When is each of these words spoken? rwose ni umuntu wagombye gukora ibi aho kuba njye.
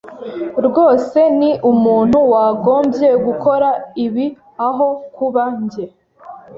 rwose 0.67 1.19
ni 1.39 1.51
umuntu 1.71 2.17
wagombye 2.31 3.09
gukora 3.25 3.69
ibi 4.05 4.27
aho 4.67 4.87
kuba 5.15 5.43
njye. 5.61 5.85